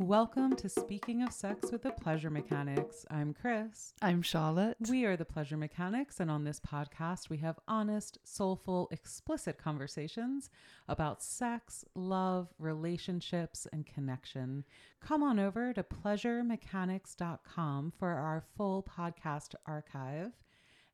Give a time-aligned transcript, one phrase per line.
[0.00, 3.04] Welcome to Speaking of Sex with the Pleasure Mechanics.
[3.10, 3.92] I'm Chris.
[4.00, 4.78] I'm Charlotte.
[4.88, 10.48] We are the Pleasure Mechanics, and on this podcast, we have honest, soulful, explicit conversations
[10.88, 14.64] about sex, love, relationships, and connection.
[15.02, 20.32] Come on over to pleasuremechanics.com for our full podcast archive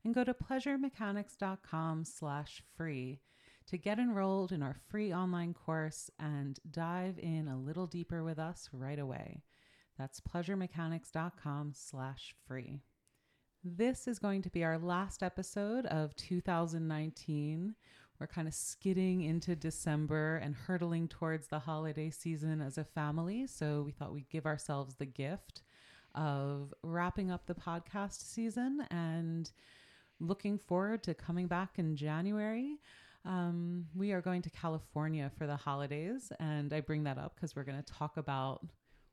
[0.03, 3.21] and go to pleasuremechanics.com slash free
[3.67, 8.39] to get enrolled in our free online course and dive in a little deeper with
[8.39, 9.43] us right away.
[9.97, 12.81] That's pleasuremechanics.com slash free.
[13.63, 17.75] This is going to be our last episode of 2019.
[18.19, 23.47] We're kind of skidding into December and hurtling towards the holiday season as a family.
[23.47, 25.61] So we thought we'd give ourselves the gift
[26.15, 29.51] of wrapping up the podcast season and
[30.19, 32.79] looking forward to coming back in January.
[33.27, 37.57] Um, we are going to California for the holidays, and I bring that up because
[37.57, 38.65] we're going to talk about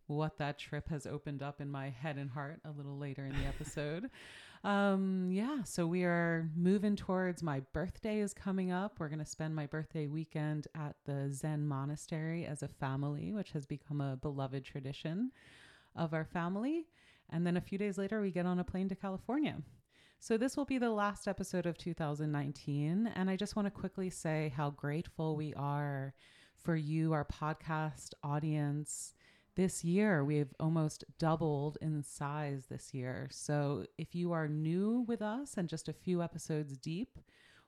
[0.07, 3.33] what that trip has opened up in my head and heart a little later in
[3.33, 4.09] the episode.
[4.65, 9.01] um, yeah, so we are moving towards my birthday is coming up.
[9.01, 13.51] We're going to spend my birthday weekend at the Zen monastery as a family, which
[13.51, 15.33] has become a beloved tradition
[15.97, 16.87] of our family.
[17.31, 19.56] And then a few days later, we get on a plane to California.
[20.19, 23.12] So, this will be the last episode of 2019.
[23.15, 26.15] And I just want to quickly say how grateful we are
[26.56, 29.12] for you, our podcast audience.
[29.55, 33.29] This year, we've almost doubled in size this year.
[33.31, 37.19] So, if you are new with us and just a few episodes deep,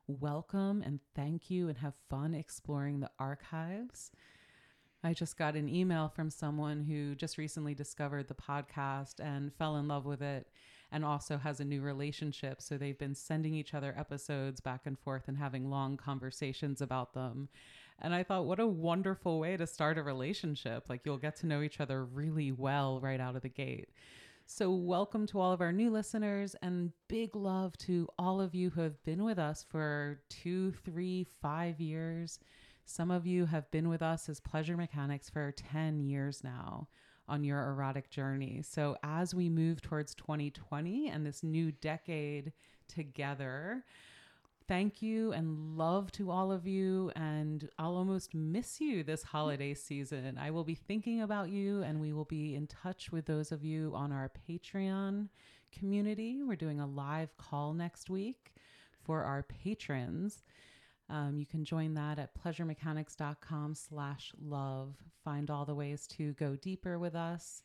[0.06, 4.10] welcome and thank you and have fun exploring the archives.
[5.04, 9.76] I just got an email from someone who just recently discovered the podcast and fell
[9.76, 10.48] in love with it
[10.90, 12.62] and also has a new relationship.
[12.62, 17.14] So they've been sending each other episodes back and forth and having long conversations about
[17.14, 17.48] them.
[17.98, 20.88] And I thought, what a wonderful way to start a relationship.
[20.88, 23.88] Like you'll get to know each other really well right out of the gate.
[24.48, 28.70] So, welcome to all of our new listeners, and big love to all of you
[28.70, 32.38] who have been with us for two, three, five years.
[32.84, 36.86] Some of you have been with us as pleasure mechanics for 10 years now
[37.28, 38.62] on your erotic journey.
[38.62, 42.52] So, as we move towards 2020 and this new decade
[42.88, 43.84] together,
[44.68, 47.10] thank you and love to all of you.
[47.16, 50.38] And I'll almost miss you this holiday season.
[50.40, 53.64] I will be thinking about you, and we will be in touch with those of
[53.64, 55.28] you on our Patreon
[55.72, 56.42] community.
[56.42, 58.52] We're doing a live call next week
[59.02, 60.42] for our patrons.
[61.08, 64.96] Um, you can join that at pleasuremechanics.com slash love.
[65.24, 67.62] Find all the ways to go deeper with us.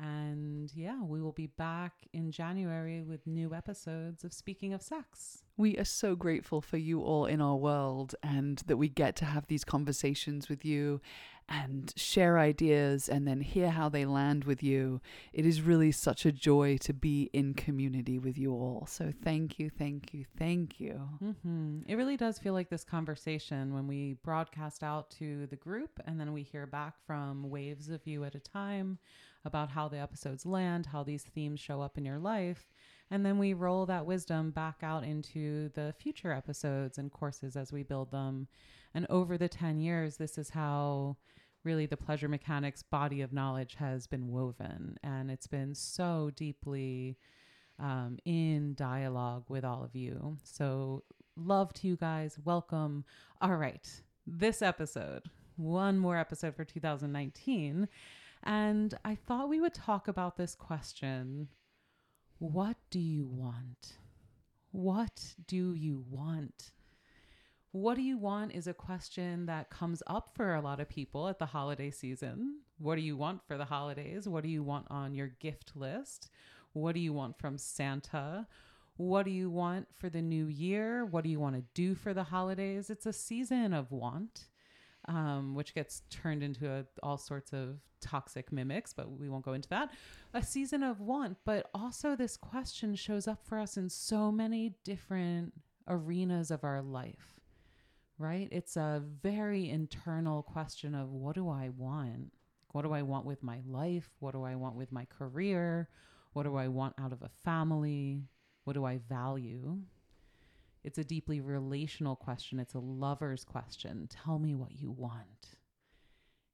[0.00, 5.42] And yeah, we will be back in January with new episodes of Speaking of Sex.
[5.56, 9.24] We are so grateful for you all in our world and that we get to
[9.24, 11.00] have these conversations with you
[11.48, 15.00] and share ideas and then hear how they land with you.
[15.32, 18.86] It is really such a joy to be in community with you all.
[18.88, 21.08] So thank you, thank you, thank you.
[21.22, 21.80] Mm-hmm.
[21.86, 26.18] It really does feel like this conversation when we broadcast out to the group and
[26.18, 28.98] then we hear back from waves of you at a time
[29.44, 32.70] about how the episodes land, how these themes show up in your life.
[33.10, 37.72] And then we roll that wisdom back out into the future episodes and courses as
[37.72, 38.48] we build them.
[38.94, 41.16] And over the 10 years, this is how
[41.64, 44.96] really the pleasure mechanics body of knowledge has been woven.
[45.02, 47.18] And it's been so deeply
[47.78, 50.38] um, in dialogue with all of you.
[50.44, 51.02] So,
[51.36, 52.38] love to you guys.
[52.44, 53.04] Welcome.
[53.40, 53.88] All right.
[54.26, 55.24] This episode,
[55.56, 57.88] one more episode for 2019
[58.44, 61.48] and I thought we would talk about this question
[62.38, 63.94] What do you want?
[64.70, 66.72] What do you want?
[67.72, 71.26] What do you want is a question that comes up for a lot of people
[71.28, 72.60] at the holiday season.
[72.78, 74.28] What do you want for the holidays?
[74.28, 76.30] What do you want on your gift list?
[76.72, 78.46] What do you want from Santa?
[78.96, 81.04] What do you want for the new year?
[81.04, 82.90] What do you want to do for the holidays?
[82.90, 84.46] It's a season of want
[85.06, 89.52] um, which gets turned into a, all sorts of toxic mimics, but we won't go
[89.52, 89.90] into that.
[90.34, 94.74] A season of want, but also this question shows up for us in so many
[94.84, 95.54] different
[95.88, 97.34] arenas of our life,
[98.18, 98.48] right?
[98.50, 102.32] It's a very internal question of what do I want?
[102.72, 104.10] What do I want with my life?
[104.18, 105.88] What do I want with my career?
[106.32, 108.22] What do I want out of a family?
[108.64, 109.78] What do I value?
[110.84, 112.60] It's a deeply relational question.
[112.60, 114.06] It's a lover's question.
[114.08, 115.56] Tell me what you want.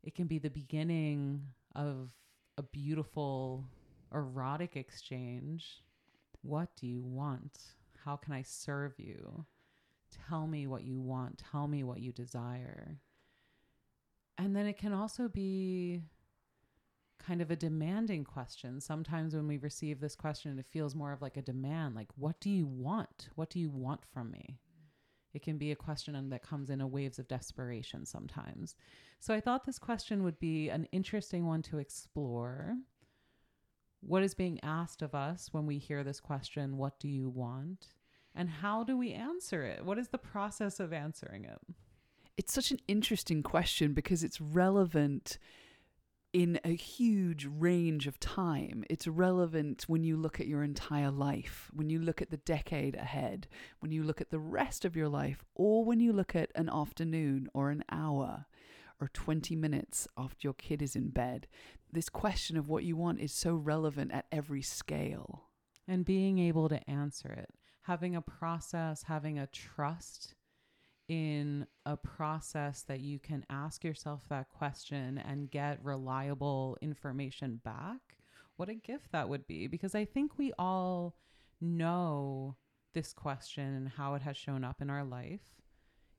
[0.04, 1.42] It can be the beginning
[1.74, 2.10] of
[2.56, 3.64] a beautiful
[4.14, 5.82] erotic exchange.
[6.42, 7.58] What do you want?
[8.04, 9.44] How can I serve you?
[10.28, 11.42] Tell me what you want.
[11.50, 12.98] Tell me what you desire.
[14.38, 16.02] And then it can also be
[17.20, 18.80] kind of a demanding question.
[18.80, 22.40] Sometimes when we receive this question, it feels more of like a demand like, what
[22.40, 23.28] do you want?
[23.34, 24.58] What do you want from me?
[25.32, 28.74] It can be a question that comes in a waves of desperation sometimes.
[29.20, 32.76] So I thought this question would be an interesting one to explore.
[34.00, 37.88] What is being asked of us when we hear this question, what do you want?
[38.34, 39.84] And how do we answer it?
[39.84, 41.58] What is the process of answering it?
[42.36, 45.38] It's such an interesting question because it's relevant
[46.32, 48.84] in a huge range of time.
[48.88, 52.94] It's relevant when you look at your entire life, when you look at the decade
[52.94, 53.48] ahead,
[53.80, 56.68] when you look at the rest of your life, or when you look at an
[56.68, 58.46] afternoon or an hour
[59.00, 61.48] or 20 minutes after your kid is in bed.
[61.92, 65.44] This question of what you want is so relevant at every scale.
[65.88, 67.50] And being able to answer it,
[67.82, 70.34] having a process, having a trust
[71.10, 77.98] in a process that you can ask yourself that question and get reliable information back,
[78.54, 79.66] what a gift that would be.
[79.66, 81.16] Because I think we all
[81.60, 82.54] know
[82.94, 85.40] this question and how it has shown up in our life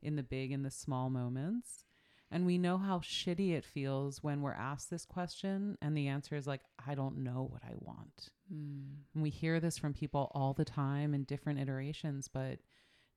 [0.01, 1.85] in the big and the small moments.
[2.29, 6.35] And we know how shitty it feels when we're asked this question and the answer
[6.35, 8.27] is like, I don't know what I want.
[8.53, 9.03] Mm.
[9.13, 12.59] And we hear this from people all the time in different iterations, but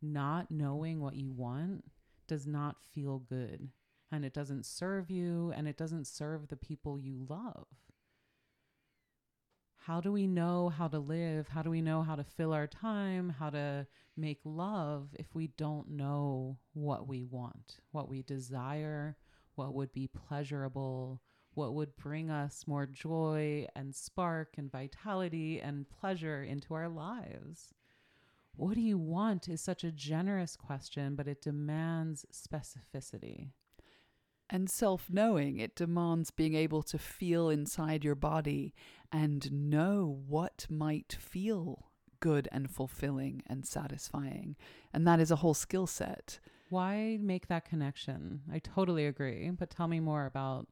[0.05, 1.85] not knowing what you want
[2.27, 3.71] does not feel good
[4.13, 7.67] and it doesn't serve you and it doesn't serve the people you love.
[9.77, 11.49] How do we know how to live?
[11.49, 13.87] How do we know how to fill our time, how to
[14.17, 19.17] make love if we don't know what we want, what we desire,
[19.57, 21.21] what would be pleasurable,
[21.53, 27.75] what would bring us more joy and spark and vitality and pleasure into our lives?
[28.57, 33.51] What do you want is such a generous question, but it demands specificity.
[34.49, 38.75] And self knowing, it demands being able to feel inside your body
[39.11, 41.87] and know what might feel
[42.21, 44.57] good and fulfilling and satisfying.
[44.93, 46.39] And that is a whole skill set.
[46.71, 48.43] Why make that connection?
[48.53, 50.69] I totally agree, but tell me more about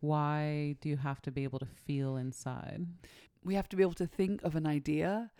[0.00, 2.86] why do you have to be able to feel inside?
[3.44, 5.30] We have to be able to think of an idea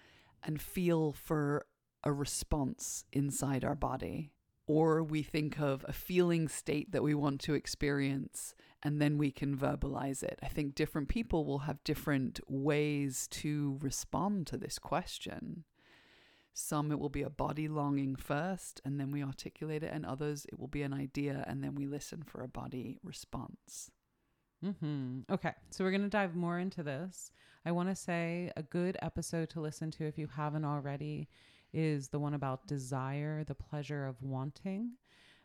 [0.44, 1.67] and feel for
[2.05, 4.31] a response inside our body.
[4.67, 9.31] Or we think of a feeling state that we want to experience and then we
[9.31, 10.38] can verbalize it.
[10.43, 15.64] I think different people will have different ways to respond to this question.
[16.52, 20.47] Some it will be a body longing first and then we articulate it, and others
[20.47, 23.90] it will be an idea and then we listen for a body response.
[24.64, 25.32] Mm-hmm.
[25.32, 27.31] Okay, so we're going to dive more into this.
[27.66, 31.28] I want to say a good episode to listen to if you haven't already
[31.72, 34.93] is the one about desire, the pleasure of wanting.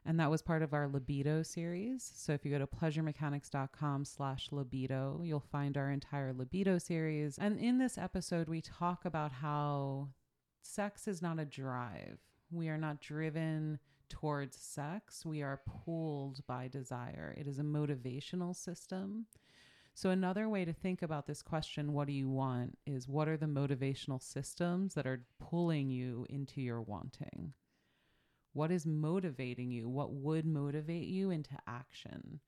[0.05, 2.09] And that was part of our libido series.
[2.15, 7.37] So if you go to pleasuremechanics.com slash libido, you'll find our entire libido series.
[7.37, 10.09] And in this episode, we talk about how
[10.61, 12.19] sex is not a drive.
[12.51, 13.79] We are not driven
[14.09, 15.25] towards sex.
[15.25, 17.35] We are pulled by desire.
[17.37, 19.25] It is a motivational system.
[19.93, 23.37] So, another way to think about this question, what do you want, is what are
[23.37, 27.53] the motivational systems that are pulling you into your wanting?
[28.53, 29.89] What is motivating you?
[29.89, 32.39] What would motivate you into action?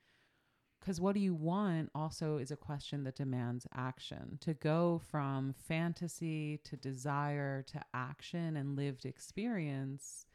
[0.80, 4.40] Because what do you want also is a question that demands action.
[4.42, 10.26] To go from fantasy to desire to action and lived experience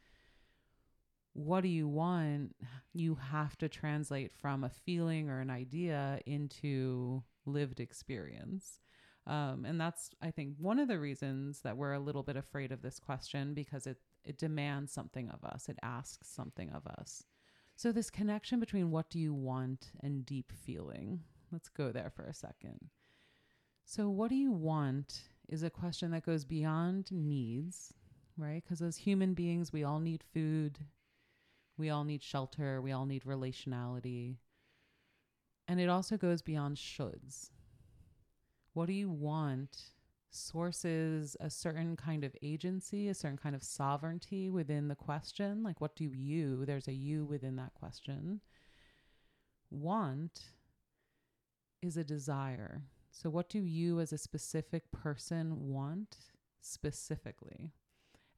[1.37, 2.55] what do you want,
[2.93, 8.79] you have to translate from a feeling or an idea into lived experience.
[9.27, 12.71] Um, and that's, I think, one of the reasons that we're a little bit afraid
[12.71, 17.23] of this question because it, it demands something of us, it asks something of us.
[17.75, 21.19] So, this connection between what do you want and deep feeling,
[21.51, 22.89] let's go there for a second.
[23.85, 27.93] So, what do you want is a question that goes beyond needs,
[28.37, 28.63] right?
[28.63, 30.79] Because as human beings, we all need food,
[31.77, 32.81] we all need shelter.
[32.81, 34.37] We all need relationality.
[35.67, 37.51] And it also goes beyond shoulds.
[38.73, 39.77] What do you want?
[40.29, 45.63] Sources a certain kind of agency, a certain kind of sovereignty within the question.
[45.63, 48.41] Like, what do you, there's a you within that question,
[49.71, 50.41] want
[51.81, 52.81] is a desire.
[53.09, 56.17] So, what do you as a specific person want
[56.59, 57.71] specifically?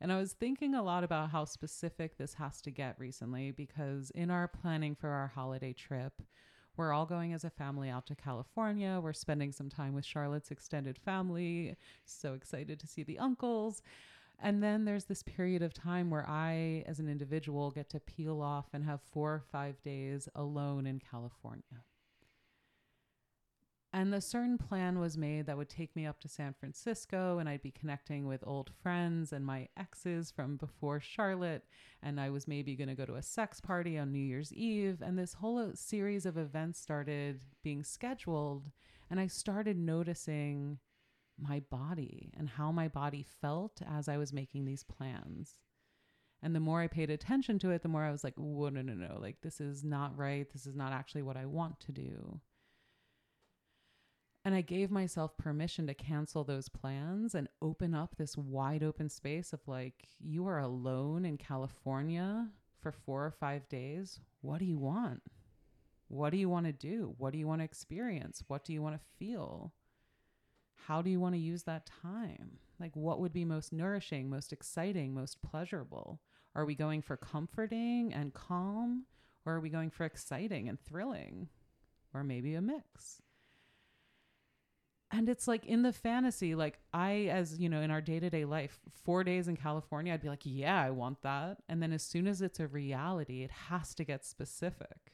[0.01, 4.11] And I was thinking a lot about how specific this has to get recently because
[4.11, 6.21] in our planning for our holiday trip,
[6.77, 9.01] we're all going as a family out to California.
[9.03, 11.75] We're spending some time with Charlotte's extended family.
[12.05, 13.81] So excited to see the uncles.
[14.41, 18.41] And then there's this period of time where I, as an individual, get to peel
[18.41, 21.83] off and have four or five days alone in California.
[23.91, 27.49] And a certain plan was made that would take me up to San Francisco and
[27.49, 31.65] I'd be connecting with old friends and my exes from before Charlotte.
[32.03, 35.01] And I was maybe going to go to a sex party on New Year's Eve.
[35.01, 38.69] And this whole uh, series of events started being scheduled.
[39.09, 40.77] And I started noticing
[41.39, 45.57] my body and how my body felt as I was making these plans.
[46.43, 48.81] And the more I paid attention to it, the more I was like, whoa, no,
[48.81, 49.17] no, no.
[49.19, 50.47] Like, this is not right.
[50.53, 52.39] This is not actually what I want to do.
[54.49, 59.07] And I gave myself permission to cancel those plans and open up this wide open
[59.07, 62.47] space of like, you are alone in California
[62.81, 64.19] for four or five days.
[64.41, 65.21] What do you want?
[66.07, 67.13] What do you want to do?
[67.19, 68.43] What do you want to experience?
[68.47, 69.71] What do you want to feel?
[70.87, 72.57] How do you want to use that time?
[72.79, 76.21] Like, what would be most nourishing, most exciting, most pleasurable?
[76.55, 79.05] Are we going for comforting and calm,
[79.45, 81.49] or are we going for exciting and thrilling,
[82.15, 83.21] or maybe a mix?
[85.11, 88.79] And it's like in the fantasy like i as you know in our day-to-day life
[89.03, 91.57] four days in california i'd be like yeah i want that.
[91.67, 95.13] And then as soon as it's a reality it has to get specific.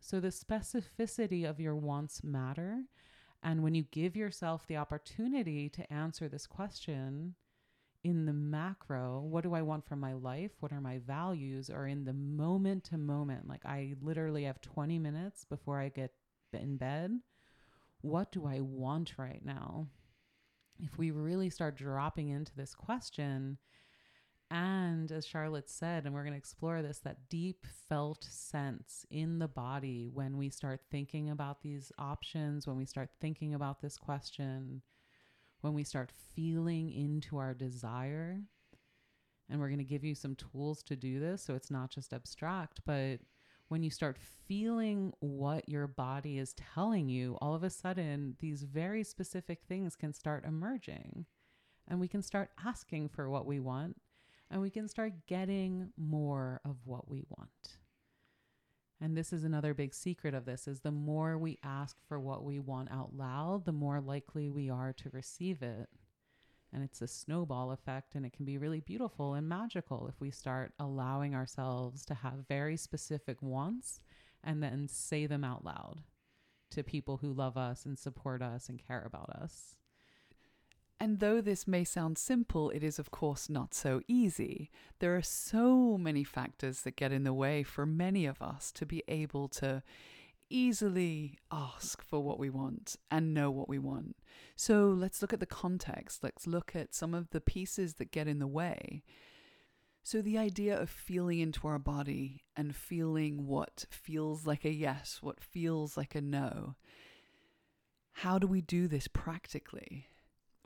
[0.00, 2.84] So the specificity of your wants matter.
[3.42, 7.34] And when you give yourself the opportunity to answer this question
[8.02, 10.52] in the macro what do i want from my life?
[10.60, 11.68] What are my values?
[11.70, 16.12] Or in the moment to moment like i literally have 20 minutes before i get
[16.52, 17.20] in bed
[18.02, 19.88] what do I want right now?
[20.78, 23.58] If we really start dropping into this question,
[24.50, 29.38] and as Charlotte said, and we're going to explore this, that deep felt sense in
[29.38, 33.96] the body when we start thinking about these options, when we start thinking about this
[33.96, 34.82] question,
[35.60, 38.40] when we start feeling into our desire.
[39.48, 41.42] And we're going to give you some tools to do this.
[41.42, 43.20] So it's not just abstract, but
[43.70, 48.64] when you start feeling what your body is telling you, all of a sudden, these
[48.64, 51.24] very specific things can start emerging.
[51.86, 53.96] And we can start asking for what we want,
[54.50, 57.78] and we can start getting more of what we want.
[59.00, 62.42] And this is another big secret of this is the more we ask for what
[62.42, 65.88] we want out loud, the more likely we are to receive it
[66.72, 70.30] and it's a snowball effect and it can be really beautiful and magical if we
[70.30, 74.00] start allowing ourselves to have very specific wants
[74.42, 76.02] and then say them out loud
[76.70, 79.74] to people who love us and support us and care about us.
[81.02, 84.70] And though this may sound simple, it is of course not so easy.
[84.98, 88.84] There are so many factors that get in the way for many of us to
[88.84, 89.82] be able to
[90.50, 94.16] easily ask for what we want and know what we want.
[94.56, 96.22] So let's look at the context.
[96.22, 99.02] Let's look at some of the pieces that get in the way.
[100.02, 105.18] So, the idea of feeling into our body and feeling what feels like a yes,
[105.20, 106.74] what feels like a no.
[108.12, 110.08] How do we do this practically?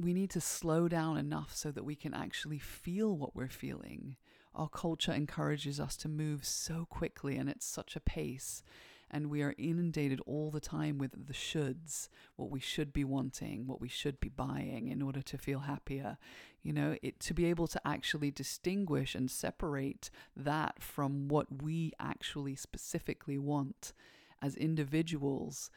[0.00, 4.16] We need to slow down enough so that we can actually feel what we're feeling.
[4.54, 8.62] Our culture encourages us to move so quickly and at such a pace
[9.14, 13.64] and we are inundated all the time with the shoulds, what we should be wanting,
[13.64, 16.18] what we should be buying in order to feel happier.
[16.64, 21.92] You know, it to be able to actually distinguish and separate that from what we
[22.00, 23.92] actually specifically want
[24.42, 25.70] as individuals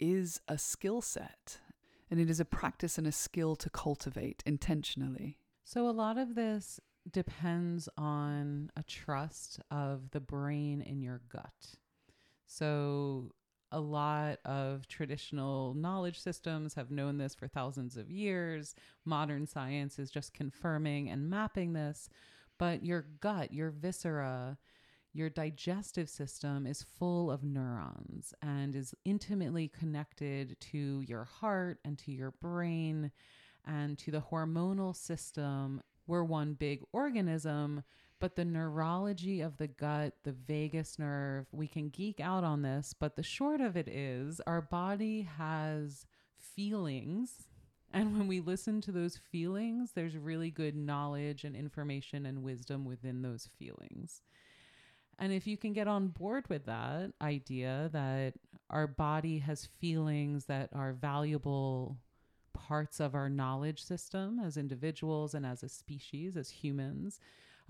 [0.00, 1.60] is a skill set.
[2.10, 5.38] And it is a practice and a skill to cultivate intentionally.
[5.64, 11.76] So, a lot of this depends on a trust of the brain in your gut.
[12.52, 13.32] So,
[13.74, 18.74] a lot of traditional knowledge systems have known this for thousands of years.
[19.06, 22.10] Modern science is just confirming and mapping this.
[22.58, 24.58] But your gut, your viscera,
[25.14, 31.98] your digestive system is full of neurons and is intimately connected to your heart and
[32.00, 33.12] to your brain
[33.64, 35.82] and to the hormonal system.
[36.06, 37.82] We're one big organism,
[38.22, 42.94] but the neurology of the gut, the vagus nerve, we can geek out on this,
[42.96, 46.06] but the short of it is our body has
[46.38, 47.48] feelings.
[47.92, 52.84] And when we listen to those feelings, there's really good knowledge and information and wisdom
[52.84, 54.22] within those feelings.
[55.18, 58.34] And if you can get on board with that idea that
[58.70, 61.96] our body has feelings that are valuable
[62.52, 67.18] parts of our knowledge system as individuals and as a species, as humans,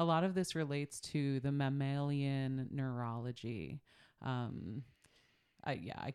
[0.02, 3.80] a lot of this relates to the mammalian neurology.
[4.20, 4.82] Um,
[5.64, 6.14] I yeah, I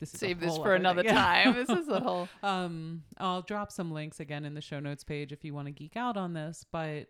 [0.00, 1.14] this save this for another thing.
[1.14, 1.54] time.
[1.54, 2.28] this is a whole.
[2.42, 5.72] Um, I'll drop some links again in the show notes page if you want to
[5.72, 7.06] geek out on this, but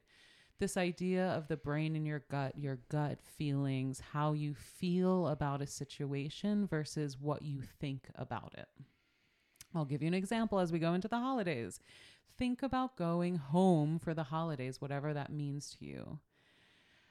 [0.58, 5.62] this idea of the brain in your gut, your gut feelings, how you feel about
[5.62, 8.68] a situation versus what you think about it.
[9.76, 11.80] I'll give you an example as we go into the holidays.
[12.38, 16.18] Think about going home for the holidays, whatever that means to you.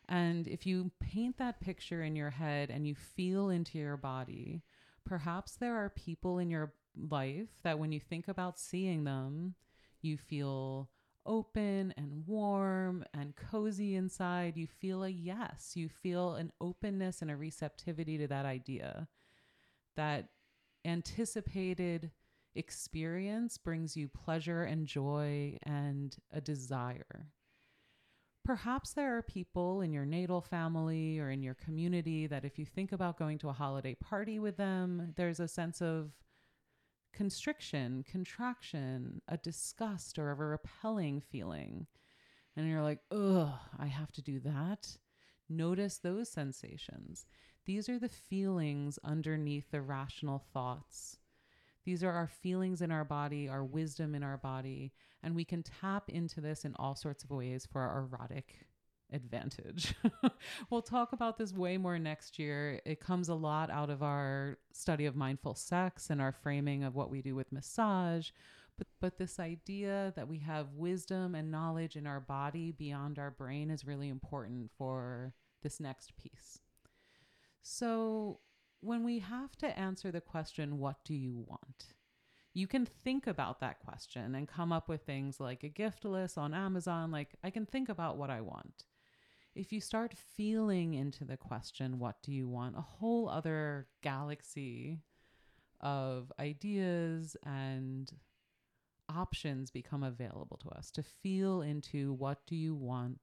[0.07, 4.61] And if you paint that picture in your head and you feel into your body,
[5.03, 9.55] perhaps there are people in your life that when you think about seeing them,
[10.01, 10.89] you feel
[11.25, 14.57] open and warm and cozy inside.
[14.57, 15.71] You feel a yes.
[15.75, 19.07] You feel an openness and a receptivity to that idea.
[19.95, 20.29] That
[20.83, 22.11] anticipated
[22.55, 27.27] experience brings you pleasure and joy and a desire.
[28.43, 32.65] Perhaps there are people in your natal family or in your community that if you
[32.65, 36.11] think about going to a holiday party with them, there's a sense of
[37.11, 41.87] constriction, contraction, a disgust, or of a repelling feeling.
[42.55, 44.97] And you're like, ugh, I have to do that.
[45.49, 47.25] Notice those sensations.
[47.65, 51.17] These are the feelings underneath the rational thoughts.
[51.85, 54.91] These are our feelings in our body, our wisdom in our body,
[55.23, 58.65] and we can tap into this in all sorts of ways for our erotic
[59.11, 59.93] advantage.
[60.69, 62.81] we'll talk about this way more next year.
[62.85, 66.95] It comes a lot out of our study of mindful sex and our framing of
[66.95, 68.31] what we do with massage.
[68.77, 73.31] But, but this idea that we have wisdom and knowledge in our body beyond our
[73.31, 76.59] brain is really important for this next piece.
[77.61, 78.39] So,
[78.85, 81.93] when we have to answer the question, What do you want?
[82.57, 86.37] you can think about that question and come up with things like a gift list
[86.37, 87.11] on Amazon.
[87.11, 88.85] Like, I can think about what I want
[89.55, 92.75] if you start feeling into the question, what do you want?
[92.77, 94.99] A whole other galaxy
[95.79, 98.11] of ideas and
[99.09, 103.19] options become available to us to feel into what do you want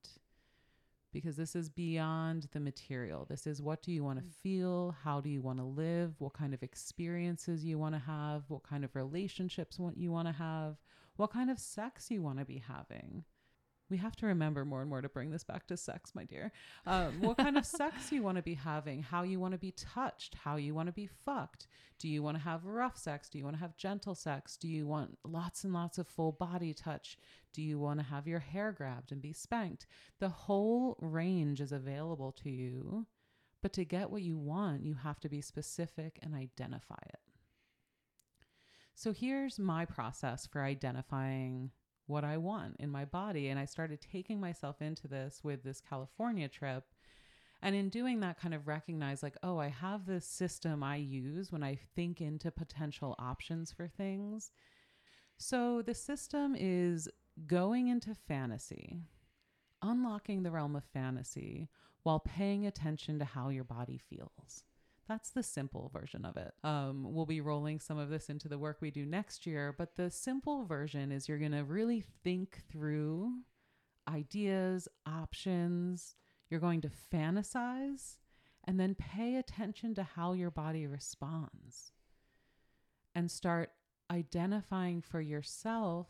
[1.12, 3.26] because this is beyond the material.
[3.28, 4.32] This is what do you want to mm.
[4.42, 4.96] feel?
[5.04, 6.14] How do you want to live?
[6.18, 8.44] What kind of experiences you want to have?
[8.48, 10.76] What kind of relationships what you want to have?
[11.16, 13.24] What kind of sex you want to be having?
[13.92, 16.50] We have to remember more and more to bring this back to sex, my dear.
[16.86, 19.72] Um, what kind of sex you want to be having, how you want to be
[19.72, 21.66] touched, how you want to be fucked.
[21.98, 23.28] Do you want to have rough sex?
[23.28, 24.56] Do you want to have gentle sex?
[24.56, 27.18] Do you want lots and lots of full body touch?
[27.52, 29.86] Do you want to have your hair grabbed and be spanked?
[30.18, 33.06] The whole range is available to you.
[33.60, 37.20] But to get what you want, you have to be specific and identify it.
[38.94, 41.70] So here's my process for identifying
[42.12, 43.48] what I want in my body.
[43.48, 46.84] And I started taking myself into this with this California trip.
[47.62, 51.50] And in doing that, kind of recognize like, oh, I have this system I use
[51.50, 54.50] when I think into potential options for things.
[55.38, 57.08] So the system is
[57.46, 59.00] going into fantasy,
[59.80, 61.68] unlocking the realm of fantasy
[62.02, 64.64] while paying attention to how your body feels.
[65.08, 66.52] That's the simple version of it.
[66.62, 69.96] Um, we'll be rolling some of this into the work we do next year, but
[69.96, 73.32] the simple version is you're going to really think through
[74.08, 76.14] ideas, options.
[76.50, 78.16] You're going to fantasize
[78.64, 81.92] and then pay attention to how your body responds
[83.14, 83.70] and start
[84.10, 86.08] identifying for yourself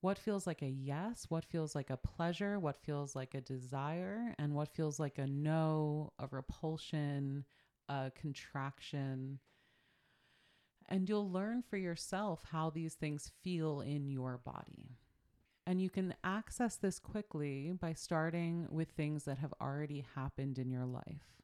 [0.00, 4.34] what feels like a yes, what feels like a pleasure, what feels like a desire,
[4.38, 7.44] and what feels like a no, a repulsion,
[7.90, 9.40] a contraction.
[10.88, 14.96] And you'll learn for yourself how these things feel in your body.
[15.66, 20.70] And you can access this quickly by starting with things that have already happened in
[20.70, 21.42] your life.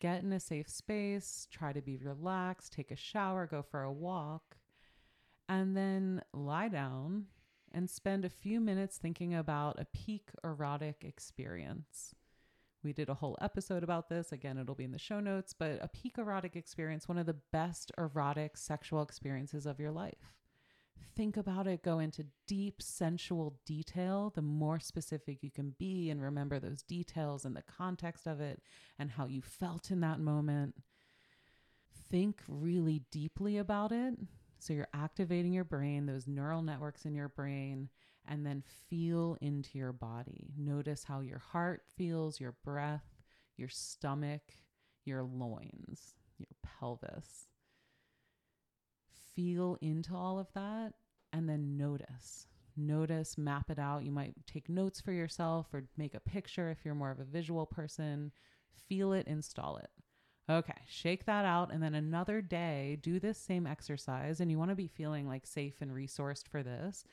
[0.00, 3.92] Get in a safe space, try to be relaxed, take a shower, go for a
[3.92, 4.56] walk,
[5.48, 7.26] and then lie down
[7.72, 12.14] and spend a few minutes thinking about a peak erotic experience.
[12.82, 14.32] We did a whole episode about this.
[14.32, 17.36] Again, it'll be in the show notes, but a peak erotic experience, one of the
[17.52, 20.34] best erotic sexual experiences of your life.
[21.16, 24.32] Think about it, go into deep sensual detail.
[24.34, 28.62] The more specific you can be and remember those details and the context of it
[28.98, 30.74] and how you felt in that moment.
[32.10, 34.14] Think really deeply about it.
[34.58, 37.88] So you're activating your brain, those neural networks in your brain,
[38.28, 40.52] and then feel into your body.
[40.56, 43.04] Notice how your heart feels, your breath,
[43.56, 44.42] your stomach,
[45.04, 47.46] your loins, your pelvis.
[49.34, 50.94] Feel into all of that
[51.32, 52.46] and then notice.
[52.76, 54.04] Notice, map it out.
[54.04, 57.24] You might take notes for yourself or make a picture if you're more of a
[57.24, 58.32] visual person.
[58.88, 59.90] Feel it, install it.
[60.50, 61.72] Okay, shake that out.
[61.72, 64.40] And then another day, do this same exercise.
[64.40, 67.04] And you want to be feeling like safe and resourced for this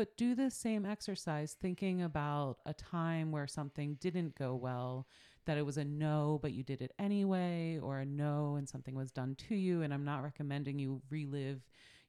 [0.00, 5.06] But do this same exercise thinking about a time where something didn't go well,
[5.44, 8.94] that it was a no, but you did it anyway, or a no and something
[8.94, 9.82] was done to you.
[9.82, 11.60] And I'm not recommending you relive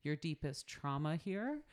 [0.05, 1.63] your deepest trauma here.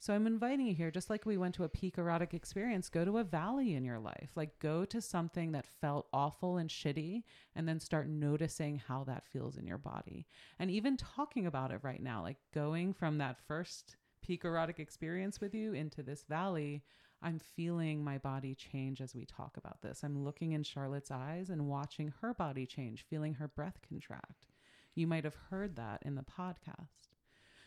[0.00, 3.04] So I'm inviting you here, just like we went to a peak erotic experience, go
[3.04, 4.30] to a valley in your life.
[4.34, 7.22] Like go to something that felt awful and shitty
[7.54, 10.26] and then start noticing how that feels in your body.
[10.58, 13.94] And even talking about it right now, like going from that first
[14.26, 16.82] peak erotic experience with you into this valley,
[17.22, 20.02] I'm feeling my body change as we talk about this.
[20.02, 24.46] I'm looking in Charlotte's eyes and watching her body change, feeling her breath contract.
[24.94, 27.10] You might have heard that in the podcast.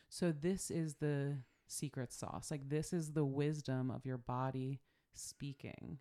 [0.10, 2.52] So, this is the secret sauce.
[2.52, 4.82] Like, this is the wisdom of your body
[5.14, 6.00] speaking.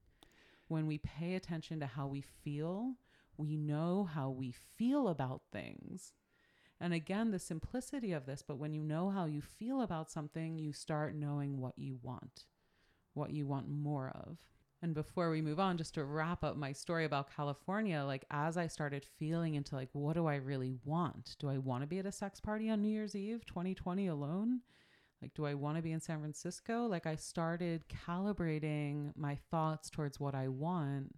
[0.67, 2.95] When we pay attention to how we feel,
[3.37, 6.15] we know how we feel about things.
[6.81, 10.59] And again, the simplicity of this, but when you know how you feel about something,
[10.59, 12.45] you start knowing what you want,
[13.15, 14.39] what you want more of.
[14.81, 18.57] And before we move on, just to wrap up my story about California, like as
[18.57, 21.35] I started feeling into like, what do I really want?
[21.41, 24.61] Do I want to be at a sex party on New Year's Eve 2020 alone?
[25.21, 26.87] Like, do I want to be in San Francisco?
[26.87, 31.13] Like, I started calibrating my thoughts towards what I want,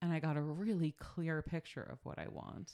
[0.00, 2.70] and I got a really clear picture of what I want.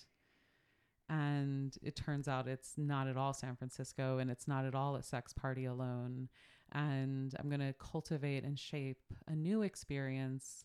[1.08, 4.96] And it turns out it's not at all San Francisco, and it's not at all
[4.96, 6.28] a sex party alone.
[6.72, 10.64] And I'm going to cultivate and shape a new experience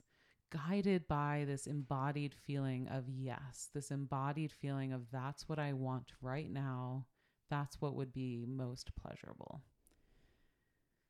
[0.49, 6.11] guided by this embodied feeling of yes, this embodied feeling of that's what I want
[6.21, 7.05] right now
[7.51, 9.61] that's what would be most pleasurable.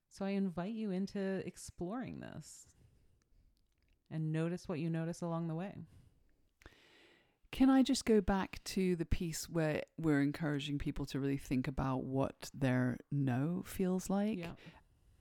[0.09, 2.65] So I invite you into exploring this
[4.09, 5.85] and notice what you notice along the way.
[7.51, 11.67] Can I just go back to the piece where we're encouraging people to really think
[11.67, 14.39] about what their no feels like?
[14.39, 14.51] Yeah.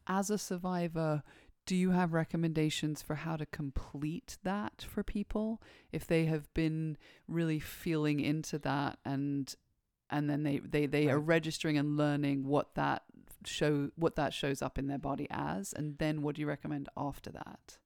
[0.07, 1.23] As a survivor,
[1.67, 5.61] do you have recommendations for how to complete that for people
[5.93, 6.97] if they have been
[7.29, 9.55] really feeling into that and
[10.11, 11.15] and then they they, they right.
[11.15, 13.03] are registering and learning what that
[13.45, 16.89] show what that shows up in their body as and then what do you recommend
[16.97, 17.79] after that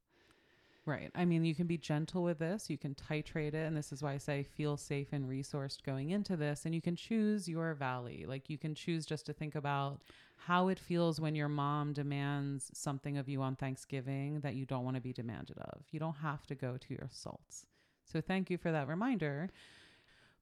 [0.86, 1.10] right.
[1.14, 4.02] I mean you can be gentle with this you can titrate it and this is
[4.02, 7.74] why i say feel safe and resourced going into this and you can choose your
[7.74, 8.24] valley.
[8.26, 10.00] Like you can choose just to think about
[10.36, 14.84] how it feels when your mom demands something of you on thanksgiving that you don't
[14.84, 15.82] want to be demanded of.
[15.90, 17.66] You don't have to go to your salts.
[18.04, 19.50] so thank you for that reminder.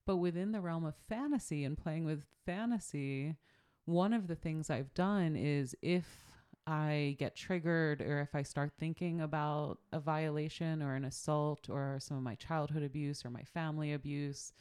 [0.04, 3.36] But within the realm of fantasy and playing with fantasy,
[3.84, 6.31] one of the things I've done is if
[6.66, 11.98] I get triggered or if I start thinking about a violation or an assault or
[12.00, 14.52] some of my childhood abuse or my family abuse,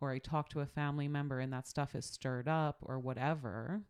[0.00, 3.82] or I talk to a family member and that stuff is stirred up or whatever,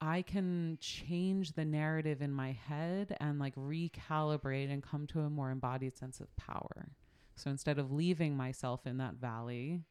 [0.00, 5.30] I can change the narrative in my head and like recalibrate and come to a
[5.30, 6.90] more embodied sense of power.
[7.36, 9.82] So instead of leaving myself in that valley,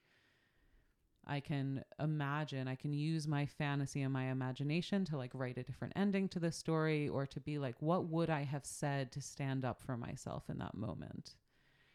[1.27, 5.63] I can imagine, I can use my fantasy and my imagination to like write a
[5.63, 9.21] different ending to the story or to be like, what would I have said to
[9.21, 11.35] stand up for myself in that moment?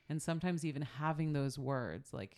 [0.09, 2.37] And sometimes even having those words, like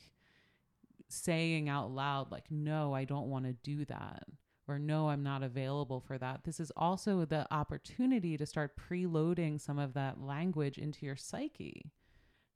[1.09, 4.25] saying out loud, like, no, I don't want to do that.
[4.69, 6.45] Or no, I'm not available for that.
[6.45, 11.91] This is also the opportunity to start preloading some of that language into your psyche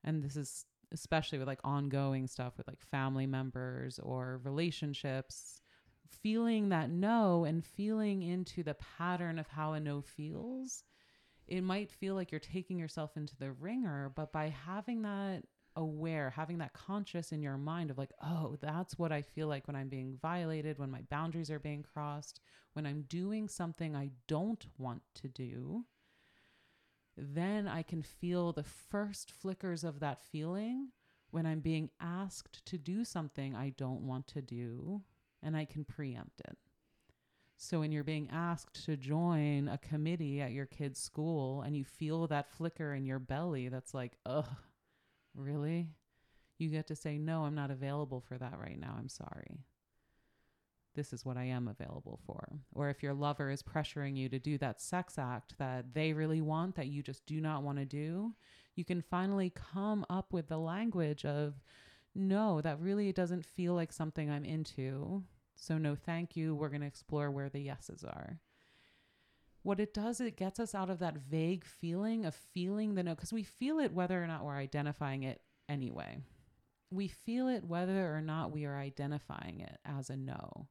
[0.06, 5.60] and this is especially with like ongoing stuff with like family members or relationships
[6.08, 10.84] feeling that no and feeling into the pattern of how a no feels
[11.48, 15.42] it might feel like you're taking yourself into the wringer but by having that
[15.76, 19.66] aware having that conscious in your mind of like oh that's what i feel like
[19.66, 22.40] when i'm being violated when my boundaries are being crossed
[22.72, 25.84] when i'm doing something i don't want to do
[27.16, 30.88] then I can feel the first flickers of that feeling
[31.30, 35.02] when I'm being asked to do something I don't want to do,
[35.42, 36.56] and I can preempt it.
[37.56, 41.84] So when you're being asked to join a committee at your kid's school and you
[41.84, 44.48] feel that flicker in your belly that's like, ugh,
[45.34, 45.88] really?
[46.58, 48.94] You get to say, no, I'm not available for that right now.
[48.98, 49.64] I'm sorry
[50.96, 52.48] this is what I am available for.
[52.74, 56.40] Or if your lover is pressuring you to do that sex act that they really
[56.40, 58.34] want that you just do not want to do,
[58.74, 61.54] you can finally come up with the language of,
[62.14, 65.22] no, that really doesn't feel like something I'm into.
[65.54, 66.54] So, no, thank you.
[66.54, 68.38] We're going to explore where the yeses are.
[69.62, 73.14] What it does, it gets us out of that vague feeling of feeling the no,
[73.14, 76.18] because we feel it whether or not we're identifying it anyway.
[76.90, 80.68] We feel it whether or not we are identifying it as a no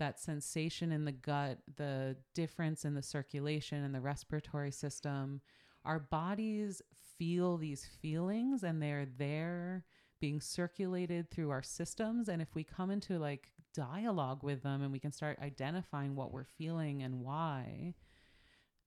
[0.00, 5.40] that sensation in the gut, the difference in the circulation and the respiratory system.
[5.84, 6.82] Our bodies
[7.16, 9.84] feel these feelings and they're there
[10.20, 12.28] being circulated through our systems.
[12.28, 16.32] And if we come into like dialogue with them and we can start identifying what
[16.32, 17.94] we're feeling and why.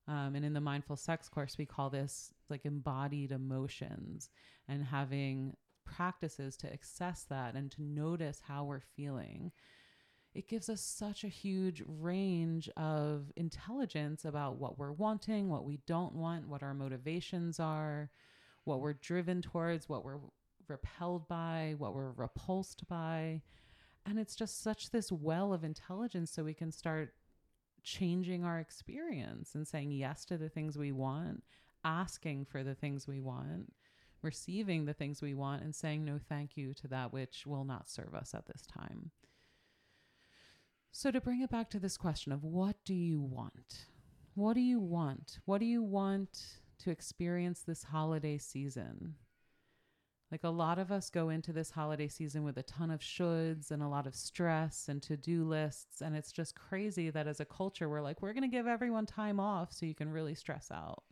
[0.08, 4.30] Um, and in the mindful sex course, we call this like embodied emotions
[4.68, 9.52] and having practices to access that and to notice how we're feeling
[10.34, 15.80] it gives us such a huge range of intelligence about what we're wanting, what we
[15.86, 18.10] don't want, what our motivations are,
[18.64, 20.20] what we're driven towards, what we're
[20.68, 23.42] repelled by, what we're repulsed by.
[24.06, 27.14] And it's just such this well of intelligence so we can start
[27.84, 31.44] changing our experience and saying yes to the things we want,
[31.84, 33.72] asking for the things we want,
[34.24, 37.88] receiving the things we want, and saying no thank you to that which will not
[37.88, 39.12] serve us at this time.
[40.96, 43.88] So, to bring it back to this question of what do you want?
[44.36, 45.40] What do you want?
[45.46, 49.16] What do you want to experience this holiday season?
[50.32, 53.72] Like a lot of us go into this holiday season with a ton of shoulds
[53.72, 56.02] and a lot of stress and to do lists.
[56.02, 59.08] And it's just crazy that as a culture, we're like, we're going to give everyone
[59.08, 61.04] time off so you can really stress out.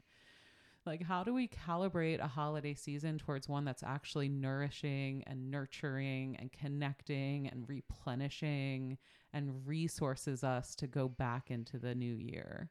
[0.86, 6.36] Like, how do we calibrate a holiday season towards one that's actually nourishing and nurturing
[6.38, 8.98] and connecting and replenishing
[9.34, 12.70] and resources us to go back into the new year.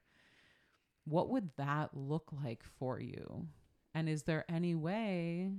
[1.05, 3.47] What would that look like for you?
[3.93, 5.51] And is there any way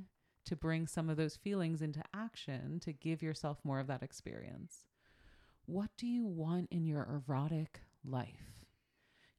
[0.45, 4.87] to bring some of those feelings into action to give yourself more of that experience?
[5.67, 8.62] What do you want in your erotic life?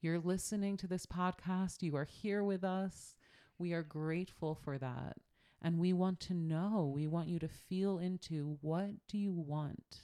[0.04, 3.16] You're listening to this podcast, you are here with us.
[3.58, 5.16] We are grateful for that.
[5.62, 10.02] And we want to know, we want you to feel into what do you want?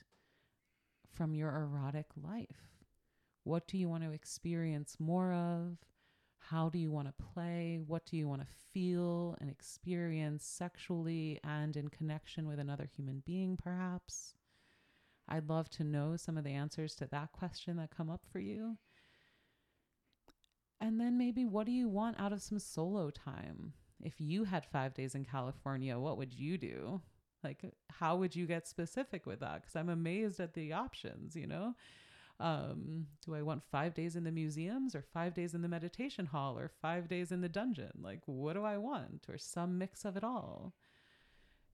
[1.11, 2.85] from your erotic life?
[3.43, 5.75] What do you want to experience more of?
[6.37, 7.81] How do you want to play?
[7.85, 13.21] What do you want to feel and experience sexually and in connection with another human
[13.25, 14.33] being, perhaps?
[15.27, 18.39] I'd love to know some of the answers to that question that come up for
[18.39, 18.77] you.
[20.81, 23.73] And then maybe what do you want out of some solo time?
[24.01, 27.01] If you had five days in California, what would you do?
[27.43, 29.61] Like, how would you get specific with that?
[29.61, 31.75] Because I'm amazed at the options, you know?
[32.39, 36.25] Um, do I want five days in the museums or five days in the meditation
[36.25, 37.91] hall or five days in the dungeon?
[38.01, 39.25] Like, what do I want?
[39.27, 40.73] Or some mix of it all.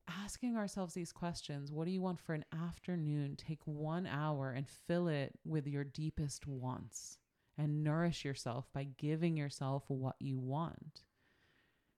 [0.08, 3.36] Asking ourselves these questions what do you want for an afternoon?
[3.36, 7.20] Take one hour and fill it with your deepest wants
[7.58, 11.04] and nourish yourself by giving yourself what you want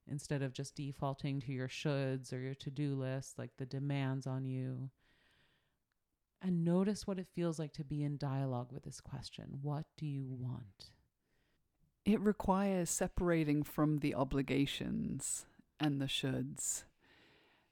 [0.09, 4.25] instead of just defaulting to your shoulds or your to do list, like the demands
[4.25, 4.89] on you.
[6.41, 10.05] And notice what it feels like to be in dialogue with this question What do
[10.05, 10.91] you want?
[12.05, 15.45] It requires separating from the obligations
[15.79, 16.83] and the shoulds.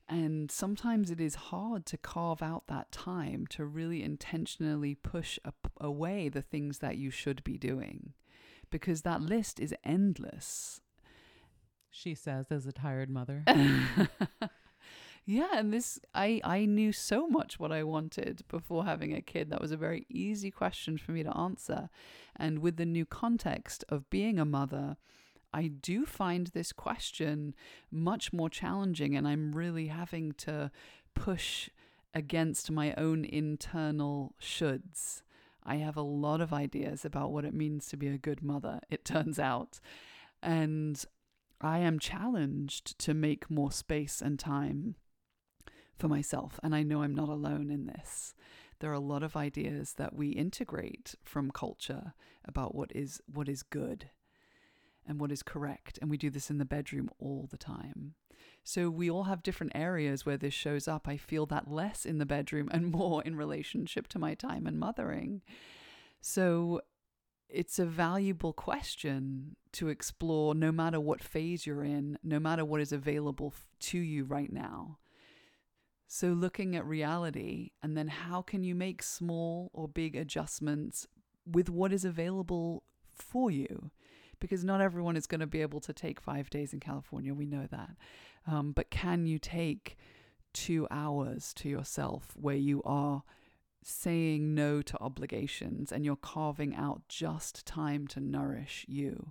[0.08, 5.72] And sometimes it is hard to carve out that time to really intentionally push up
[5.80, 8.14] away the things that you should be doing
[8.70, 10.82] because that list is endless
[11.96, 13.44] she says as a tired mother.
[15.26, 19.50] yeah, and this I I knew so much what I wanted before having a kid.
[19.50, 21.90] That was a very easy question for me to answer.
[22.36, 24.98] And with the new context of being a mother,
[25.56, 27.56] I do find this question
[27.90, 30.70] much more challenging and I'm really having to
[31.14, 31.70] push
[32.14, 35.22] against my own internal shoulds.
[35.64, 38.82] I have a lot of ideas about what it means to be a good mother,
[38.90, 39.80] it turns out.
[40.44, 41.02] And
[41.62, 44.96] I am challenged to make more space and time
[45.98, 46.60] for myself.
[46.64, 48.36] And I know I'm not alone in this.
[48.80, 52.14] There are a lot of ideas that we integrate from culture
[52.44, 54.10] about what is what is good
[55.08, 56.00] and what is correct.
[56.02, 58.16] And we do this in the bedroom all the time.
[58.64, 61.08] So we all have different areas where this shows up.
[61.08, 64.80] I feel that less in the bedroom and more in relationship to my time and
[64.80, 65.42] mothering.
[66.22, 66.82] So
[67.50, 72.82] it's a valuable question to explore no matter what phase you're in, no matter what
[72.82, 74.98] is available to you right now.
[76.08, 81.08] So, looking at reality, and then how can you make small or big adjustments
[81.46, 83.92] with what is available for you?
[84.40, 87.46] Because not everyone is going to be able to take five days in California, we
[87.46, 87.92] know that.
[88.48, 89.98] Um, but can you take
[90.54, 93.24] two hours to yourself where you are?
[93.88, 99.28] saying no to obligations and you're carving out just time to nourish you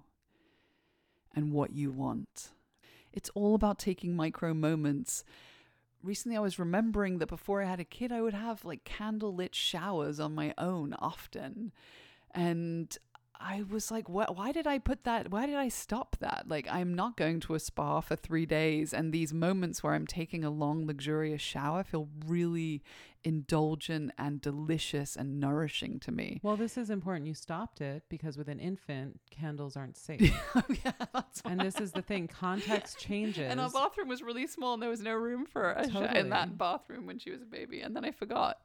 [1.35, 2.53] and what you want.
[3.13, 5.25] It's all about taking micro moments,
[6.05, 9.55] recently I was remembering that before I had a kid, I would have like candlelit
[9.55, 11.73] showers on my own often.
[12.33, 12.97] And
[13.47, 15.31] I was like, what, why did I put that?
[15.31, 16.47] Why did I stop that?
[16.49, 18.95] Like, I'm not going to a spa for three days.
[18.95, 22.83] And these moments where I'm taking a long, luxurious shower feel really
[23.25, 26.41] indulgent and delicious and nourishing to me.
[26.43, 27.27] Well, this is important.
[27.27, 30.35] You stopped it because with an infant, candles aren't safe.
[30.55, 33.51] oh, yeah, that's and this is the thing context changes.
[33.55, 36.19] And our bathroom was really small and there was no room for a Totally.
[36.19, 37.81] in that bathroom when she was a baby.
[37.81, 38.59] And then I forgot.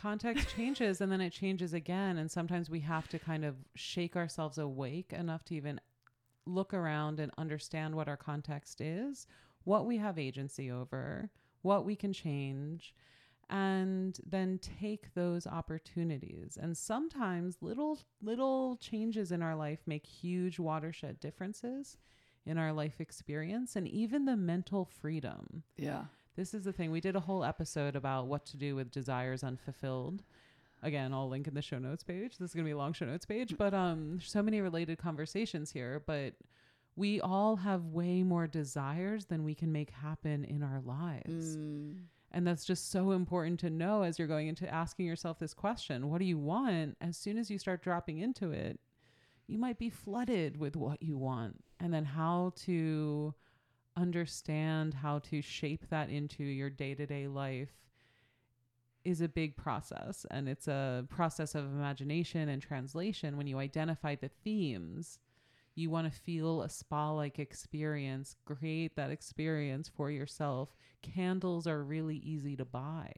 [0.00, 2.16] context changes and then it changes again.
[2.16, 5.80] And sometimes we have to kind of shake ourselves awake enough to even
[6.46, 9.26] look around and understand what our context is,
[9.64, 11.30] what we have agency over,
[11.62, 12.94] what we can change,
[13.48, 16.58] and then take those opportunities.
[16.60, 21.96] And sometimes little little changes in our life make huge watershed differences
[22.44, 25.62] in our life experience and even the mental freedom.
[25.76, 26.04] Yeah.
[26.36, 26.90] This is the thing.
[26.90, 30.22] We did a whole episode about what to do with desires unfulfilled.
[30.82, 32.36] Again, I'll link in the show notes page.
[32.38, 35.72] This is gonna be a long show notes page, but um, so many related conversations
[35.72, 36.02] here.
[36.06, 36.34] But
[36.94, 41.96] we all have way more desires than we can make happen in our lives, Mm.
[42.36, 46.10] And that's just so important to know as you're going into asking yourself this question:
[46.10, 46.98] What do you want?
[47.00, 48.78] As soon as you start dropping into it,
[49.46, 53.34] you might be flooded with what you want, and then how to
[53.96, 57.72] understand how to shape that into your day-to-day life
[59.02, 64.14] is a big process and it's a process of imagination and translation when you identify
[64.14, 65.18] the themes
[65.76, 70.74] you want to feel a spa like experience create that experience for yourself.
[71.02, 73.12] Candles are really easy to buy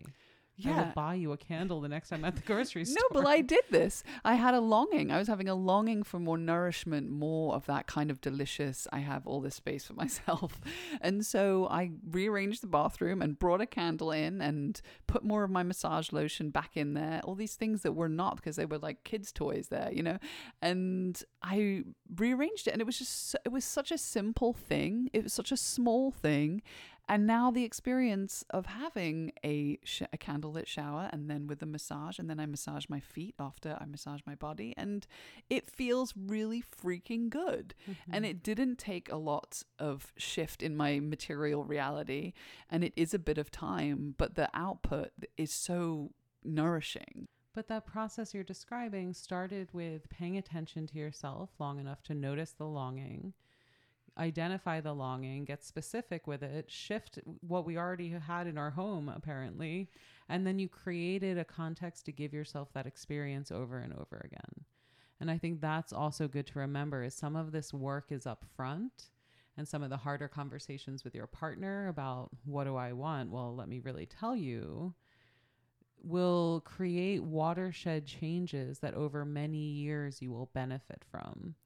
[0.65, 0.85] I Yeah.
[0.87, 3.01] will buy you a candle the next time at the grocery store.
[3.13, 4.03] No, but I did this.
[4.25, 5.13] I had a longing.
[5.13, 8.89] I was having a longing for more nourishment, more of that kind of delicious.
[8.93, 10.61] I have all this space for myself.
[11.01, 15.51] And so I rearranged the bathroom and brought a candle in and put more of
[15.51, 17.21] my massage lotion back in there.
[17.23, 20.19] All these things that were not because they were like kids' toys there, you know?
[20.61, 21.85] And I
[22.17, 25.09] rearranged it and it was just, it was such a simple thing.
[25.13, 26.63] It was such a small thing.
[27.09, 31.67] And now the experience of having a, sh- a candlelit shower and then with a
[31.67, 35.07] massage, and then I massage my feet after I massage my body, and
[35.49, 37.75] it feels really freaking good.
[37.87, 38.25] And mm-hmm.
[38.25, 42.35] it didn't take a lot of shift in my material reality,
[42.69, 46.13] and it is a bit of time, but the output is so
[46.45, 47.29] nourishing.
[47.55, 52.53] But that process you're describing started with paying attention to yourself long enough to notice
[52.53, 53.33] the longing,
[54.19, 59.09] identify the longing, get specific with it, shift what we already had in our home,
[59.09, 59.91] apparently,
[60.29, 64.65] and then you created a context to give yourself that experience over and over again.
[65.21, 68.45] And I think that's also good to remember is some of this work is up
[68.57, 69.11] front
[69.57, 73.31] and some of the harder conversations with your partner about what do I want?
[73.31, 74.95] Well, let me really tell you
[76.01, 81.57] will create watershed changes that over many years you will benefit from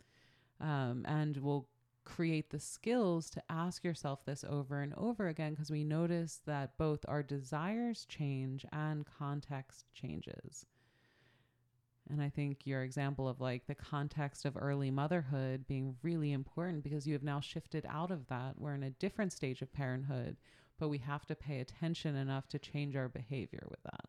[0.59, 1.69] um, and will
[2.05, 6.77] create the skills to ask yourself this over and over again because we notice that
[6.79, 10.67] both our desires change and context changes.
[12.11, 16.83] And I think your example of like the context of early motherhood being really important
[16.83, 18.55] because you have now shifted out of that.
[18.59, 20.37] We're in a different stage of parenthood,
[20.79, 24.09] but we have to pay attention enough to change our behavior with that.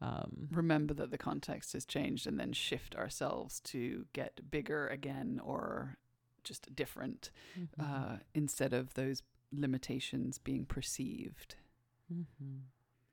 [0.00, 5.40] Um, Remember that the context has changed and then shift ourselves to get bigger again
[5.44, 5.98] or
[6.44, 11.56] just different mhm, uh, instead of those limitations being perceived.
[12.10, 12.62] mhm.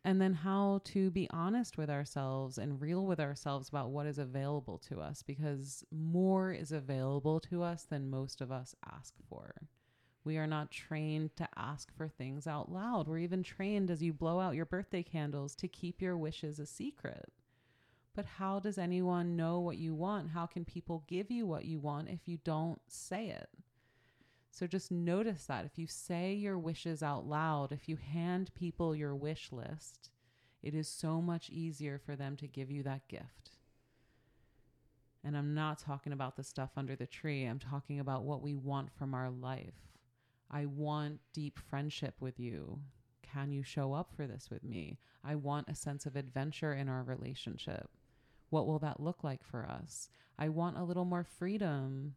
[0.04, 4.18] And then how to be honest with ourselves and real with ourselves about what is
[4.18, 9.68] available to us because more is available to us than most of us ask for.
[10.24, 13.08] We are not trained to ask for things out loud.
[13.08, 16.65] We're even trained as you blow out your birthday candles to keep your wishes a
[16.65, 17.32] secret.
[18.20, 20.32] But how does anyone know what you want?
[20.32, 23.48] How can people give you what you want if you don't say it?
[24.52, 28.94] So just notice that if you say your wishes out loud, if you hand people
[28.94, 30.10] your wish list,
[30.62, 33.52] it is so much easier for them to give you that gift.
[35.24, 37.46] And I'm not talking about the stuff under the tree.
[37.46, 39.96] I'm talking about what we want from our life.
[40.52, 42.80] I want deep friendship with you.
[43.24, 44.98] Can you show up for this with me?
[45.24, 47.90] I want a sense of adventure in our relationship.
[48.50, 50.10] What will that look like for us?
[50.37, 52.15] I want a little more freedom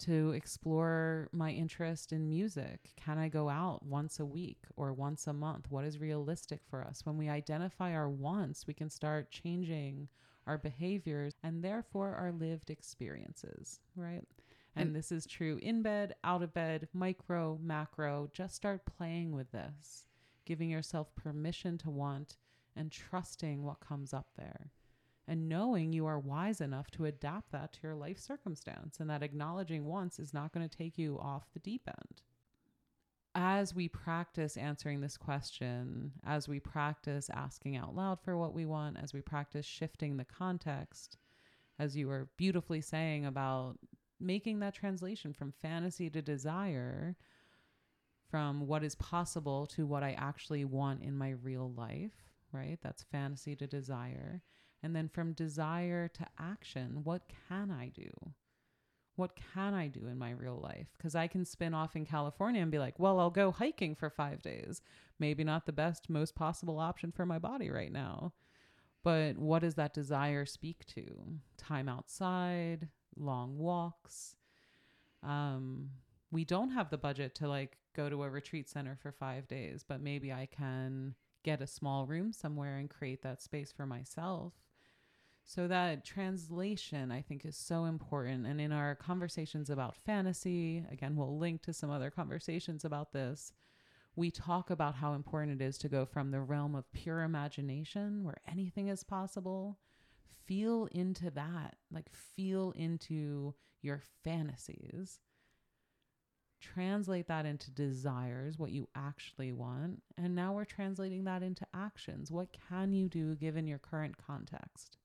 [0.00, 2.92] to explore my interest in music.
[2.96, 5.70] Can I go out once a week or once a month?
[5.70, 7.04] What is realistic for us?
[7.04, 10.08] When we identify our wants, we can start changing
[10.46, 14.24] our behaviors and therefore our lived experiences, right?
[14.74, 18.30] And, And- this is true in bed, out of bed, micro, macro.
[18.32, 20.06] Just start playing with this.
[20.46, 22.38] giving yourself permission to want
[22.74, 24.72] and trusting what comes up there
[25.30, 29.22] and knowing you are wise enough to adapt that to your life circumstance and that
[29.22, 32.22] acknowledging once is not going to take you off the deep end.
[33.36, 38.66] As we practice answering this question, as we practice asking out loud for what we
[38.66, 41.16] want, as we practice shifting the context,
[41.78, 43.78] as you were beautifully saying about
[44.18, 47.14] making that translation from fantasy to desire,
[48.28, 52.80] from what is possible to what I actually want in my real life, right?
[52.82, 54.42] That's fantasy to desire.
[54.82, 58.10] And then from desire to action, what can I do?
[59.16, 60.86] What can I do in my real life?
[60.96, 64.08] Because I can spin off in California and be like, well, I'll go hiking for
[64.08, 64.80] five days.
[65.18, 68.32] Maybe not the best, most possible option for my body right now.
[69.02, 71.04] But what does that desire speak to?
[71.58, 74.36] Time outside, long walks.
[75.22, 75.90] Um,
[76.30, 79.84] we don't have the budget to like go to a retreat center for five days,
[79.86, 84.54] but maybe I can get a small room somewhere and create that space for myself
[85.50, 88.46] so that translation, I think, is so important.
[88.46, 93.52] And in our conversations about fantasy, again, we'll link to some other conversations about this.
[94.14, 98.22] We talk about how important it is to go from the realm of pure imagination,
[98.22, 99.80] where anything is possible,
[100.46, 105.18] feel into that, like feel into your fantasies.
[106.60, 110.00] Translate that into desires, what you actually want.
[110.16, 112.30] And now we're translating that into actions.
[112.30, 114.99] What can you do given your current context?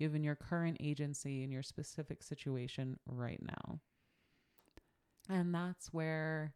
[0.00, 3.78] Given your current agency and your specific situation right now.
[5.28, 6.54] And that's where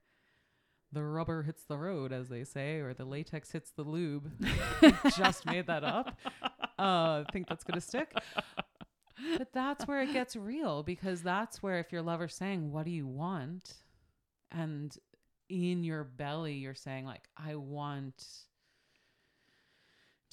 [0.91, 4.33] the rubber hits the road, as they say, or the latex hits the lube.
[5.17, 6.17] Just made that up.
[6.43, 8.13] Uh, I think that's going to stick.
[9.37, 12.91] But that's where it gets real because that's where, if your lover's saying, What do
[12.91, 13.75] you want?
[14.51, 14.97] And
[15.51, 18.27] in your belly, you're saying, like, I want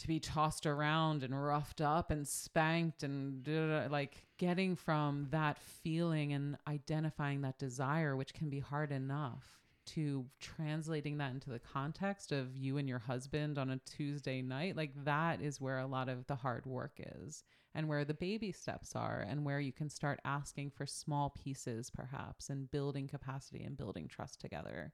[0.02, 3.48] to be tossed around and roughed up and spanked and
[3.92, 10.26] like getting from that feeling and identifying that desire which can be hard enough to
[10.40, 14.92] translating that into the context of you and your husband on a Tuesday night like
[15.06, 17.44] that is where a lot of the hard work is
[17.76, 21.92] and where the baby steps are and where you can start asking for small pieces
[21.92, 24.94] perhaps and building capacity and building trust together.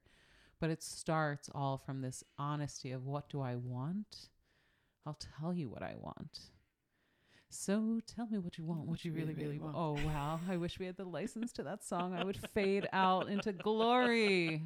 [0.59, 4.29] But it starts all from this honesty of what do I want
[5.07, 6.39] I'll tell you what I want.
[7.49, 9.73] So tell me what you want, what you really, really want.
[9.73, 10.41] Oh, wow.
[10.49, 12.13] I wish we had the license to that song.
[12.13, 14.63] I would fade out into glory.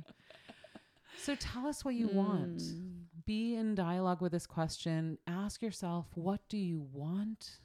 [1.16, 2.14] So tell us what you mm.
[2.16, 2.62] want.
[2.64, 2.88] Hmm.
[3.28, 5.20] Be in dialogue with this question.
[5.28, 7.60] Ask yourself, what do you want?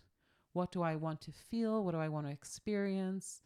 [0.53, 1.83] What do I want to feel?
[1.83, 3.41] What do I want to experience?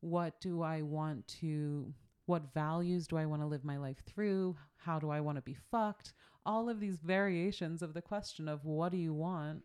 [0.00, 1.94] What do I want to,
[2.26, 4.56] what values do I want to live my life through?
[4.76, 6.12] How do I want to be fucked?
[6.46, 9.62] All of these variations of the question of what do you want?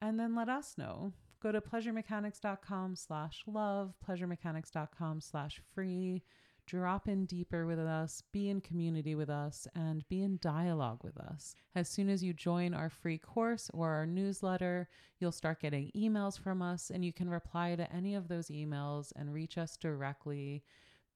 [0.00, 1.12] And then let us know.
[1.40, 6.22] Go to pleasuremechanics.com slash love, pleasuremechanics.com slash free.
[6.66, 11.16] Drop in deeper with us, be in community with us, and be in dialogue with
[11.16, 11.54] us.
[11.74, 14.86] As soon as you join our free course or our newsletter,
[15.18, 19.12] you'll start getting emails from us, and you can reply to any of those emails
[19.16, 20.62] and reach us directly.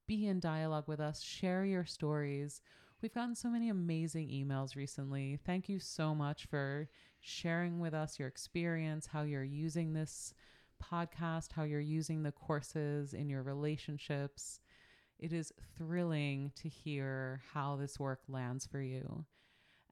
[0.07, 2.63] Be in dialogue with us, share your stories.
[3.03, 5.37] We've gotten so many amazing emails recently.
[5.45, 6.89] Thank you so much for
[7.21, 10.33] sharing with us your experience, how you're using this
[10.81, 14.61] podcast, how you're using the courses in your relationships.
[15.19, 19.25] It is thrilling to hear how this work lands for you.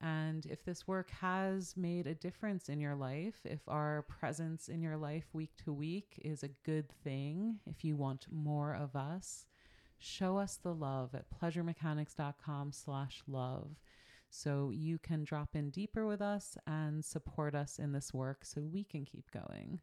[0.01, 4.83] And if this work has made a difference in your life, if our presence in
[4.83, 9.47] your life week to week is a good thing, if you want more of us,
[10.01, 13.77] show us the love at pleasuremechanics.com slash love
[14.31, 18.61] so you can drop in deeper with us and support us in this work so
[18.61, 19.81] we can keep going.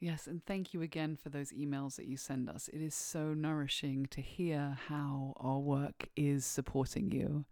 [0.00, 2.68] Yes, and thank you again for those emails that you send us.
[2.72, 7.44] It is so nourishing to hear how our work is supporting you.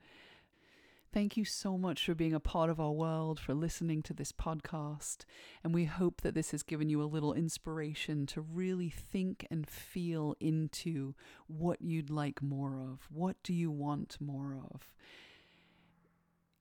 [1.13, 4.31] Thank you so much for being a part of our world, for listening to this
[4.31, 5.25] podcast.
[5.65, 9.69] And we hope that this has given you a little inspiration to really think and
[9.69, 11.17] feel into
[11.49, 13.09] what you'd like more of.
[13.11, 14.95] What do you want more of?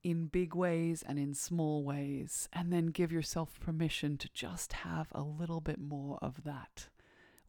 [0.02, 2.50] In big ways and in small ways.
[2.52, 6.88] And then give yourself permission to just have a little bit more of that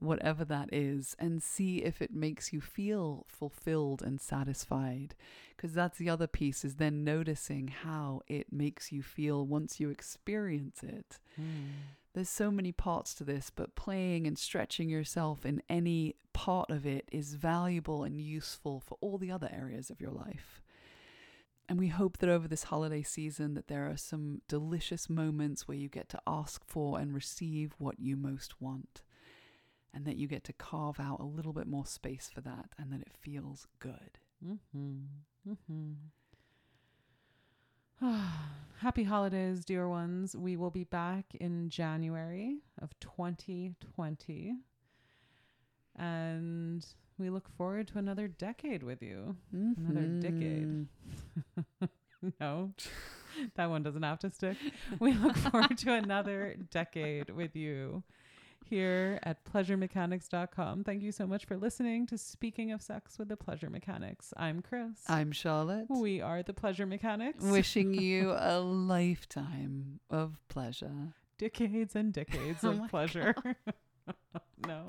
[0.01, 5.15] whatever that is, and see if it makes you feel fulfilled and satisfied.
[5.57, 9.91] Because that's the other piece, is then noticing how it makes you feel once you
[9.91, 11.19] experience it.
[11.41, 11.69] Mm.
[12.13, 16.85] There's so many parts to this, but playing and stretching yourself in any part of
[16.85, 20.61] it is valuable and useful for all the other areas of your life.
[21.69, 25.77] And we hope that over this holiday season that there are some delicious moments where
[25.77, 29.03] you get to ask for and receive what you most want.
[29.93, 32.93] And that you get to carve out a little bit more space for that and
[32.93, 34.19] that it feels good.
[34.45, 35.51] Mm-hmm.
[35.51, 35.93] Mm-hmm.
[38.81, 40.35] Happy holidays, dear ones.
[40.35, 44.55] We will be back in January of 2020.
[45.97, 46.87] And
[47.19, 49.37] we look forward to another decade with you.
[49.53, 50.87] Another decade.
[52.41, 52.73] no,
[53.57, 54.57] that one doesn't have to stick.
[54.99, 58.03] We look forward to another decade with you
[58.71, 60.85] here at pleasuremechanics.com.
[60.85, 64.33] Thank you so much for listening to Speaking of Sex with the Pleasure Mechanics.
[64.37, 64.93] I'm Chris.
[65.09, 65.87] I'm Charlotte.
[65.91, 67.43] we are the Pleasure Mechanics.
[67.45, 71.15] Wishing you a lifetime of pleasure.
[71.37, 73.35] decades and decades Oh of pleasure.
[74.67, 74.87] no.